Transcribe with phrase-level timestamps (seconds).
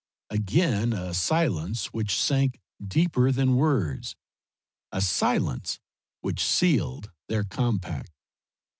[0.31, 4.15] Again a silence which sank deeper than words
[4.91, 5.79] a silence
[6.21, 8.09] which sealed their compact.